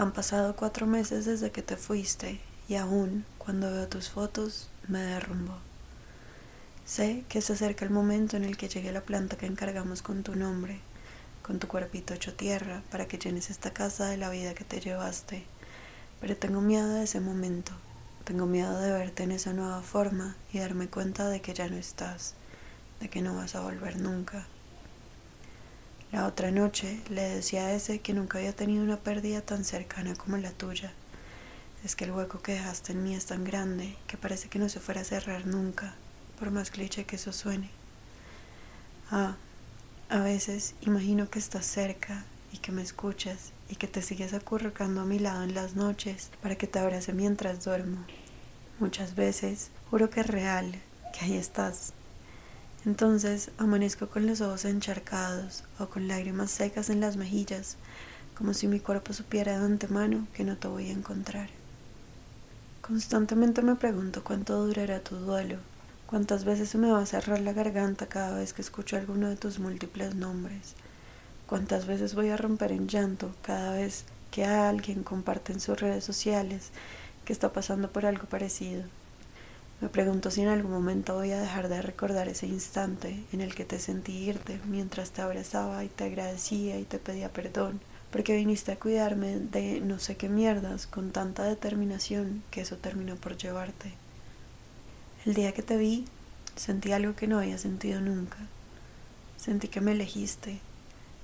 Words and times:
Han 0.00 0.12
pasado 0.12 0.56
cuatro 0.56 0.86
meses 0.86 1.26
desde 1.26 1.50
que 1.50 1.60
te 1.60 1.76
fuiste 1.76 2.40
y 2.70 2.76
aún 2.76 3.26
cuando 3.36 3.70
veo 3.70 3.86
tus 3.86 4.08
fotos 4.08 4.70
me 4.88 4.98
derrumbo. 4.98 5.58
Sé 6.86 7.26
que 7.28 7.42
se 7.42 7.52
acerca 7.52 7.84
el 7.84 7.90
momento 7.90 8.38
en 8.38 8.44
el 8.44 8.56
que 8.56 8.70
llegue 8.70 8.92
la 8.92 9.02
planta 9.02 9.36
que 9.36 9.44
encargamos 9.44 10.00
con 10.00 10.22
tu 10.22 10.36
nombre, 10.36 10.80
con 11.42 11.58
tu 11.58 11.68
cuerpito 11.68 12.14
hecho 12.14 12.32
tierra, 12.32 12.82
para 12.90 13.08
que 13.08 13.18
llenes 13.18 13.50
esta 13.50 13.74
casa 13.74 14.06
de 14.06 14.16
la 14.16 14.30
vida 14.30 14.54
que 14.54 14.64
te 14.64 14.80
llevaste. 14.80 15.44
Pero 16.22 16.34
tengo 16.34 16.62
miedo 16.62 16.88
de 16.94 17.04
ese 17.04 17.20
momento. 17.20 17.72
Tengo 18.24 18.46
miedo 18.46 18.80
de 18.80 18.92
verte 18.92 19.24
en 19.24 19.32
esa 19.32 19.52
nueva 19.52 19.82
forma 19.82 20.34
y 20.50 20.60
darme 20.60 20.88
cuenta 20.88 21.28
de 21.28 21.42
que 21.42 21.52
ya 21.52 21.68
no 21.68 21.76
estás, 21.76 22.32
de 23.00 23.10
que 23.10 23.20
no 23.20 23.36
vas 23.36 23.54
a 23.54 23.60
volver 23.60 24.00
nunca. 24.00 24.46
La 26.12 26.26
otra 26.26 26.50
noche 26.50 27.00
le 27.08 27.22
decía 27.22 27.66
a 27.66 27.72
ese 27.72 28.00
que 28.00 28.14
nunca 28.14 28.38
había 28.38 28.54
tenido 28.54 28.82
una 28.82 28.96
pérdida 28.96 29.42
tan 29.42 29.64
cercana 29.64 30.14
como 30.16 30.36
la 30.38 30.50
tuya. 30.50 30.92
Es 31.84 31.94
que 31.94 32.04
el 32.04 32.10
hueco 32.10 32.42
que 32.42 32.54
dejaste 32.54 32.92
en 32.92 33.04
mí 33.04 33.14
es 33.14 33.26
tan 33.26 33.44
grande 33.44 33.96
que 34.06 34.16
parece 34.16 34.48
que 34.48 34.58
no 34.58 34.68
se 34.68 34.80
fuera 34.80 35.02
a 35.02 35.04
cerrar 35.04 35.46
nunca 35.46 35.94
por 36.40 36.50
más 36.50 36.70
cliché 36.70 37.04
que 37.04 37.16
eso 37.16 37.32
suene. 37.32 37.70
Ah, 39.10 39.36
a 40.08 40.18
veces 40.20 40.74
imagino 40.80 41.28
que 41.28 41.38
estás 41.38 41.66
cerca 41.66 42.24
y 42.52 42.58
que 42.58 42.72
me 42.72 42.82
escuchas 42.82 43.52
y 43.68 43.76
que 43.76 43.86
te 43.86 44.02
sigues 44.02 44.32
acurrucando 44.32 45.02
a 45.02 45.04
mi 45.04 45.18
lado 45.18 45.44
en 45.44 45.54
las 45.54 45.76
noches 45.76 46.30
para 46.42 46.56
que 46.56 46.66
te 46.66 46.78
abrace 46.78 47.12
mientras 47.12 47.64
duermo. 47.64 48.04
Muchas 48.80 49.14
veces 49.14 49.70
juro 49.90 50.10
que 50.10 50.20
es 50.20 50.26
real, 50.26 50.74
que 51.12 51.26
ahí 51.26 51.36
estás. 51.36 51.92
Entonces 52.86 53.50
amanezco 53.58 54.08
con 54.08 54.26
los 54.26 54.40
ojos 54.40 54.64
encharcados 54.64 55.64
o 55.78 55.86
con 55.86 56.08
lágrimas 56.08 56.50
secas 56.50 56.90
en 56.90 57.00
las 57.00 57.16
mejillas, 57.16 57.76
como 58.36 58.54
si 58.54 58.66
mi 58.66 58.80
cuerpo 58.80 59.12
supiera 59.12 59.58
de 59.58 59.64
antemano 59.64 60.26
que 60.32 60.44
no 60.44 60.56
te 60.56 60.68
voy 60.68 60.88
a 60.88 60.92
encontrar. 60.92 61.50
Constantemente 62.80 63.62
me 63.62 63.76
pregunto 63.76 64.24
cuánto 64.24 64.64
durará 64.64 65.00
tu 65.00 65.16
duelo 65.16 65.58
¿Cuántas 66.10 66.44
veces 66.44 66.68
se 66.68 66.76
me 66.76 66.90
va 66.90 67.02
a 67.02 67.06
cerrar 67.06 67.38
la 67.38 67.52
garganta 67.52 68.06
cada 68.06 68.36
vez 68.36 68.52
que 68.52 68.62
escucho 68.62 68.96
alguno 68.96 69.28
de 69.28 69.36
tus 69.36 69.60
múltiples 69.60 70.16
nombres? 70.16 70.74
¿Cuántas 71.46 71.86
veces 71.86 72.16
voy 72.16 72.30
a 72.30 72.36
romper 72.36 72.72
en 72.72 72.88
llanto 72.88 73.30
cada 73.42 73.74
vez 73.74 74.06
que 74.32 74.44
alguien 74.44 75.04
comparte 75.04 75.52
en 75.52 75.60
sus 75.60 75.78
redes 75.78 76.02
sociales 76.02 76.72
que 77.24 77.32
está 77.32 77.52
pasando 77.52 77.92
por 77.92 78.06
algo 78.06 78.24
parecido? 78.24 78.82
Me 79.80 79.88
pregunto 79.88 80.30
si 80.30 80.42
en 80.42 80.48
algún 80.48 80.72
momento 80.72 81.14
voy 81.14 81.32
a 81.32 81.40
dejar 81.40 81.68
de 81.68 81.80
recordar 81.80 82.28
ese 82.28 82.46
instante 82.46 83.24
en 83.32 83.40
el 83.40 83.54
que 83.54 83.64
te 83.64 83.78
sentí 83.78 84.12
irte 84.12 84.60
mientras 84.66 85.10
te 85.10 85.22
abrazaba 85.22 85.82
y 85.84 85.88
te 85.88 86.04
agradecía 86.04 86.78
y 86.78 86.84
te 86.84 86.98
pedía 86.98 87.32
perdón, 87.32 87.80
porque 88.12 88.36
viniste 88.36 88.72
a 88.72 88.78
cuidarme 88.78 89.38
de 89.38 89.80
no 89.80 89.98
sé 89.98 90.16
qué 90.18 90.28
mierdas 90.28 90.86
con 90.86 91.12
tanta 91.12 91.44
determinación 91.44 92.42
que 92.50 92.60
eso 92.60 92.76
terminó 92.76 93.16
por 93.16 93.38
llevarte. 93.38 93.94
El 95.24 95.32
día 95.32 95.52
que 95.52 95.62
te 95.62 95.78
vi, 95.78 96.04
sentí 96.56 96.92
algo 96.92 97.16
que 97.16 97.26
no 97.26 97.38
había 97.38 97.56
sentido 97.56 98.02
nunca. 98.02 98.36
Sentí 99.38 99.68
que 99.68 99.80
me 99.80 99.92
elegiste. 99.92 100.60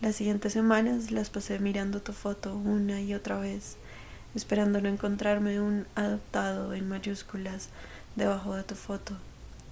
Las 0.00 0.14
siguientes 0.14 0.52
semanas 0.52 1.10
las 1.10 1.28
pasé 1.28 1.58
mirando 1.58 2.02
tu 2.02 2.12
foto 2.12 2.54
una 2.54 3.00
y 3.00 3.14
otra 3.14 3.36
vez, 3.40 3.76
esperando 4.36 4.80
no 4.80 4.88
encontrarme 4.88 5.60
un 5.60 5.86
adoptado 5.96 6.72
en 6.74 6.88
mayúsculas 6.88 7.70
debajo 8.16 8.54
de 8.54 8.64
tu 8.64 8.74
foto. 8.74 9.14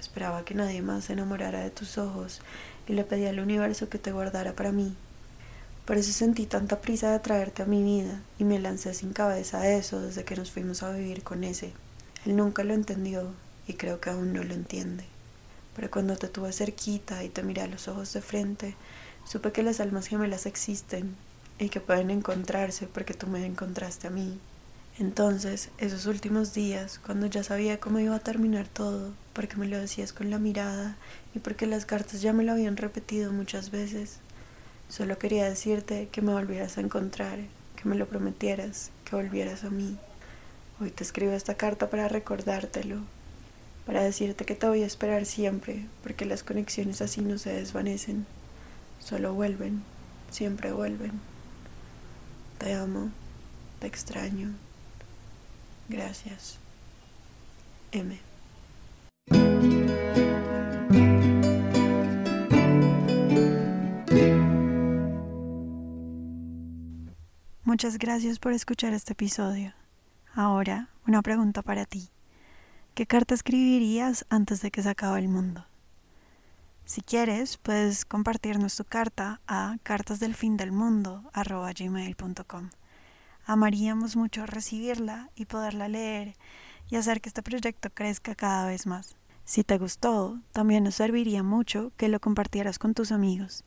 Esperaba 0.00 0.44
que 0.44 0.54
nadie 0.54 0.82
más 0.82 1.04
se 1.04 1.14
enamorara 1.14 1.60
de 1.60 1.70
tus 1.70 1.98
ojos 1.98 2.40
y 2.86 2.92
le 2.92 3.04
pedí 3.04 3.26
al 3.26 3.40
universo 3.40 3.88
que 3.88 3.98
te 3.98 4.12
guardara 4.12 4.54
para 4.54 4.72
mí. 4.72 4.94
Por 5.84 5.96
eso 5.96 6.12
sentí 6.12 6.46
tanta 6.46 6.80
prisa 6.80 7.12
de 7.12 7.18
traerte 7.18 7.62
a 7.62 7.66
mi 7.66 7.82
vida 7.82 8.20
y 8.38 8.44
me 8.44 8.58
lancé 8.58 8.94
sin 8.94 9.12
cabeza 9.12 9.60
a 9.60 9.68
eso 9.68 10.00
desde 10.00 10.24
que 10.24 10.36
nos 10.36 10.50
fuimos 10.50 10.82
a 10.82 10.90
vivir 10.92 11.22
con 11.22 11.44
ese. 11.44 11.72
Él 12.24 12.36
nunca 12.36 12.64
lo 12.64 12.72
entendió 12.74 13.32
y 13.66 13.74
creo 13.74 14.00
que 14.00 14.10
aún 14.10 14.32
no 14.32 14.42
lo 14.42 14.54
entiende. 14.54 15.04
Pero 15.76 15.90
cuando 15.90 16.16
te 16.16 16.28
tuve 16.28 16.52
cerquita 16.52 17.22
y 17.24 17.28
te 17.28 17.42
miré 17.42 17.62
a 17.62 17.66
los 17.66 17.88
ojos 17.88 18.12
de 18.12 18.22
frente, 18.22 18.76
supe 19.26 19.52
que 19.52 19.62
las 19.62 19.80
almas 19.80 20.06
gemelas 20.06 20.46
existen 20.46 21.16
y 21.58 21.68
que 21.68 21.80
pueden 21.80 22.10
encontrarse 22.10 22.86
porque 22.86 23.14
tú 23.14 23.26
me 23.26 23.44
encontraste 23.44 24.06
a 24.06 24.10
mí. 24.10 24.38
Entonces, 24.96 25.70
esos 25.78 26.06
últimos 26.06 26.54
días, 26.54 27.00
cuando 27.04 27.26
ya 27.26 27.42
sabía 27.42 27.80
cómo 27.80 27.98
iba 27.98 28.14
a 28.14 28.20
terminar 28.20 28.68
todo, 28.68 29.12
porque 29.32 29.56
me 29.56 29.66
lo 29.66 29.76
decías 29.76 30.12
con 30.12 30.30
la 30.30 30.38
mirada 30.38 30.96
y 31.34 31.40
porque 31.40 31.66
las 31.66 31.84
cartas 31.84 32.22
ya 32.22 32.32
me 32.32 32.44
lo 32.44 32.52
habían 32.52 32.76
repetido 32.76 33.32
muchas 33.32 33.72
veces, 33.72 34.20
solo 34.88 35.18
quería 35.18 35.48
decirte 35.48 36.08
que 36.12 36.22
me 36.22 36.32
volvieras 36.32 36.78
a 36.78 36.80
encontrar, 36.80 37.40
que 37.74 37.88
me 37.88 37.96
lo 37.96 38.06
prometieras, 38.06 38.92
que 39.04 39.16
volvieras 39.16 39.64
a 39.64 39.70
mí. 39.70 39.98
Hoy 40.80 40.92
te 40.92 41.02
escribo 41.02 41.32
esta 41.32 41.56
carta 41.56 41.90
para 41.90 42.06
recordártelo, 42.06 42.98
para 43.86 44.00
decirte 44.00 44.44
que 44.44 44.54
te 44.54 44.68
voy 44.68 44.84
a 44.84 44.86
esperar 44.86 45.26
siempre, 45.26 45.88
porque 46.04 46.24
las 46.24 46.44
conexiones 46.44 47.02
así 47.02 47.20
no 47.20 47.36
se 47.38 47.52
desvanecen, 47.52 48.26
solo 49.00 49.34
vuelven, 49.34 49.82
siempre 50.30 50.70
vuelven. 50.70 51.20
Te 52.58 52.74
amo, 52.74 53.10
te 53.80 53.88
extraño. 53.88 54.54
Gracias. 55.88 56.58
M. 57.92 58.18
Muchas 67.64 67.98
gracias 67.98 68.38
por 68.38 68.52
escuchar 68.52 68.92
este 68.92 69.14
episodio. 69.14 69.72
Ahora, 70.34 70.90
una 71.06 71.22
pregunta 71.22 71.62
para 71.62 71.86
ti. 71.86 72.10
¿Qué 72.94 73.06
carta 73.06 73.34
escribirías 73.34 74.26
antes 74.30 74.62
de 74.62 74.70
que 74.70 74.82
se 74.82 74.90
acabe 74.90 75.18
el 75.18 75.28
mundo? 75.28 75.66
Si 76.84 77.00
quieres, 77.00 77.56
puedes 77.56 78.04
compartirnos 78.04 78.76
tu 78.76 78.84
carta 78.84 79.40
a 79.46 79.78
cartasdelfindelmundo.com. 79.82 82.70
Amaríamos 83.46 84.16
mucho 84.16 84.46
recibirla 84.46 85.30
y 85.34 85.44
poderla 85.46 85.88
leer 85.88 86.36
y 86.90 86.96
hacer 86.96 87.20
que 87.20 87.28
este 87.28 87.42
proyecto 87.42 87.90
crezca 87.90 88.34
cada 88.34 88.66
vez 88.66 88.86
más. 88.86 89.16
Si 89.44 89.64
te 89.64 89.78
gustó, 89.78 90.40
también 90.52 90.84
nos 90.84 90.94
serviría 90.94 91.42
mucho 91.42 91.92
que 91.96 92.08
lo 92.08 92.20
compartieras 92.20 92.78
con 92.78 92.94
tus 92.94 93.12
amigos. 93.12 93.64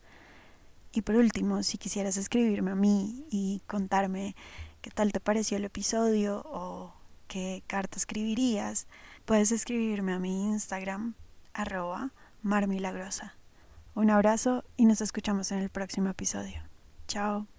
Y 0.92 1.02
por 1.02 1.16
último, 1.16 1.62
si 1.62 1.78
quisieras 1.78 2.16
escribirme 2.16 2.72
a 2.72 2.74
mí 2.74 3.26
y 3.30 3.62
contarme 3.66 4.34
qué 4.80 4.90
tal 4.90 5.12
te 5.12 5.20
pareció 5.20 5.56
el 5.56 5.64
episodio 5.64 6.42
o 6.46 6.94
qué 7.28 7.62
carta 7.66 7.98
escribirías, 7.98 8.86
Puedes 9.28 9.52
escribirme 9.52 10.14
a 10.14 10.18
mi 10.18 10.44
Instagram, 10.44 11.12
arroba 11.52 12.12
marmilagrosa. 12.40 13.34
Un 13.94 14.08
abrazo 14.08 14.64
y 14.78 14.86
nos 14.86 15.02
escuchamos 15.02 15.52
en 15.52 15.58
el 15.58 15.68
próximo 15.68 16.08
episodio. 16.08 16.62
Chao. 17.08 17.57